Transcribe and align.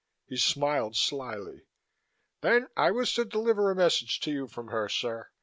He 0.25 0.35
smiled 0.37 0.95
slyly. 0.95 1.67
"Then 2.41 2.69
I 2.75 2.89
was 2.89 3.13
to 3.13 3.23
deliver 3.23 3.69
a 3.69 3.75
message 3.75 4.19
to 4.21 4.31
you 4.31 4.47
from 4.47 4.69
her, 4.69 4.89
sir. 4.89 5.29